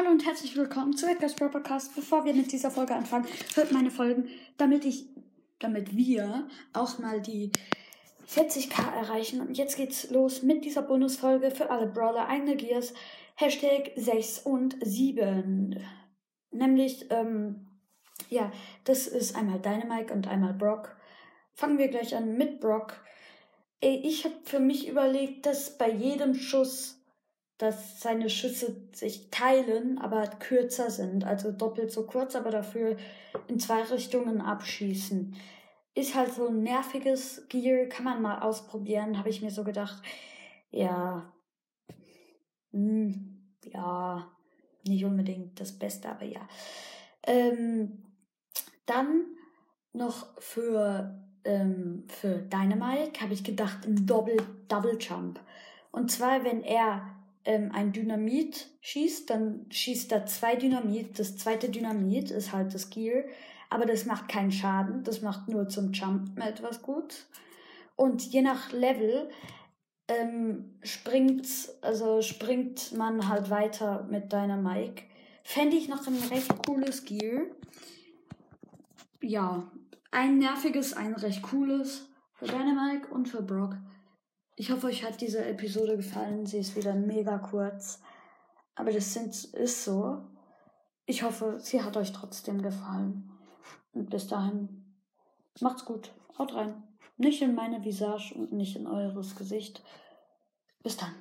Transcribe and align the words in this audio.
Hallo 0.00 0.12
und 0.12 0.24
herzlich 0.24 0.56
willkommen 0.56 0.96
zu 0.96 1.06
Edgar's 1.06 1.34
Pro 1.34 1.50
Podcast. 1.50 1.94
Bevor 1.94 2.24
wir 2.24 2.32
mit 2.32 2.50
dieser 2.52 2.70
Folge 2.70 2.94
anfangen, 2.94 3.26
hört 3.54 3.70
meine 3.70 3.90
Folgen, 3.90 4.30
damit 4.56 4.86
ich, 4.86 5.04
damit 5.58 5.94
wir 5.94 6.48
auch 6.72 6.98
mal 6.98 7.20
die 7.20 7.52
40k 8.26 8.94
erreichen. 8.94 9.42
Und 9.42 9.58
jetzt 9.58 9.76
geht's 9.76 10.08
los 10.08 10.42
mit 10.42 10.64
dieser 10.64 10.80
Bonusfolge 10.80 11.50
für 11.50 11.68
alle 11.68 11.86
Brawler, 11.86 12.28
eigene 12.28 12.56
Gears, 12.56 12.94
Hashtag 13.34 13.90
6 13.94 14.38
und 14.38 14.74
7. 14.80 15.78
Nämlich, 16.50 17.04
ähm, 17.10 17.66
ja, 18.30 18.50
das 18.84 19.06
ist 19.06 19.36
einmal 19.36 19.60
Dynamite 19.60 20.14
und 20.14 20.28
einmal 20.28 20.54
Brock. 20.54 20.96
Fangen 21.52 21.76
wir 21.76 21.88
gleich 21.88 22.16
an 22.16 22.38
mit 22.38 22.60
Brock. 22.60 23.04
Ich 23.82 24.24
habe 24.24 24.36
für 24.44 24.60
mich 24.60 24.88
überlegt, 24.88 25.44
dass 25.44 25.76
bei 25.76 25.90
jedem 25.90 26.32
Schuss 26.32 26.99
dass 27.60 28.00
seine 28.00 28.30
Schüsse 28.30 28.74
sich 28.92 29.28
teilen, 29.30 29.98
aber 29.98 30.26
kürzer 30.26 30.88
sind, 30.90 31.24
also 31.24 31.52
doppelt 31.52 31.92
so 31.92 32.06
kurz, 32.06 32.34
aber 32.34 32.50
dafür 32.50 32.96
in 33.48 33.60
zwei 33.60 33.82
Richtungen 33.82 34.40
abschießen. 34.40 35.36
Ist 35.94 36.14
halt 36.14 36.32
so 36.32 36.48
ein 36.48 36.62
nerviges 36.62 37.46
Gear, 37.50 37.84
kann 37.84 38.04
man 38.04 38.22
mal 38.22 38.38
ausprobieren, 38.40 39.18
habe 39.18 39.28
ich 39.28 39.42
mir 39.42 39.50
so 39.50 39.62
gedacht. 39.62 40.02
Ja, 40.70 41.30
hm, 42.70 43.42
ja, 43.62 44.26
nicht 44.86 45.04
unbedingt 45.04 45.60
das 45.60 45.78
Beste, 45.78 46.08
aber 46.08 46.24
ja. 46.24 46.48
Ähm, 47.24 48.04
dann 48.86 49.26
noch 49.92 50.28
für, 50.40 51.14
ähm, 51.44 52.04
für 52.08 52.38
Dynamite 52.38 53.20
habe 53.20 53.34
ich 53.34 53.44
gedacht, 53.44 53.84
ein 53.84 54.06
Double, 54.06 54.38
Double 54.68 54.96
Jump. 54.98 55.40
Und 55.92 56.10
zwar, 56.10 56.42
wenn 56.42 56.62
er 56.62 57.19
ähm, 57.50 57.72
ein 57.72 57.92
Dynamit 57.92 58.68
schießt, 58.80 59.28
dann 59.28 59.66
schießt 59.70 60.12
er 60.12 60.24
zwei 60.26 60.54
Dynamit. 60.54 61.18
Das 61.18 61.36
zweite 61.36 61.68
Dynamit 61.68 62.30
ist 62.30 62.52
halt 62.52 62.72
das 62.72 62.90
Gear, 62.90 63.24
aber 63.70 63.86
das 63.86 64.06
macht 64.06 64.28
keinen 64.28 64.52
Schaden. 64.52 65.02
Das 65.02 65.20
macht 65.20 65.48
nur 65.48 65.68
zum 65.68 65.92
Jumpen 65.92 66.40
etwas 66.40 66.80
gut. 66.80 67.26
Und 67.96 68.22
je 68.32 68.42
nach 68.42 68.70
Level 68.70 69.28
ähm, 70.06 70.78
springt, 70.84 71.48
also 71.80 72.22
springt 72.22 72.96
man 72.96 73.28
halt 73.28 73.50
weiter 73.50 74.06
mit 74.08 74.32
deiner 74.32 74.56
Mike. 74.56 75.02
Fände 75.42 75.76
ich 75.76 75.88
noch 75.88 76.06
ein 76.06 76.22
recht 76.30 76.56
cooles 76.64 77.04
Gear. 77.04 77.46
Ja, 79.20 79.68
ein 80.12 80.38
nerviges, 80.38 80.92
ein 80.92 81.14
recht 81.14 81.42
cooles 81.42 82.06
für 82.34 82.46
Dynamite 82.46 83.08
und 83.08 83.28
für 83.28 83.42
Brock. 83.42 83.74
Ich 84.60 84.70
hoffe, 84.70 84.88
euch 84.88 85.02
hat 85.04 85.22
diese 85.22 85.42
Episode 85.42 85.96
gefallen. 85.96 86.44
Sie 86.44 86.58
ist 86.58 86.76
wieder 86.76 86.94
mega 86.94 87.38
kurz. 87.38 88.02
Aber 88.74 88.92
das 88.92 89.14
sind, 89.14 89.34
ist 89.54 89.84
so. 89.84 90.22
Ich 91.06 91.22
hoffe, 91.22 91.58
sie 91.60 91.82
hat 91.82 91.96
euch 91.96 92.12
trotzdem 92.12 92.60
gefallen. 92.60 93.32
Und 93.94 94.10
bis 94.10 94.26
dahin, 94.26 94.98
macht's 95.62 95.86
gut. 95.86 96.12
Haut 96.36 96.52
rein. 96.52 96.82
Nicht 97.16 97.40
in 97.40 97.54
meine 97.54 97.82
Visage 97.82 98.34
und 98.34 98.52
nicht 98.52 98.76
in 98.76 98.86
eures 98.86 99.34
Gesicht. 99.34 99.82
Bis 100.82 100.98
dann. 100.98 101.14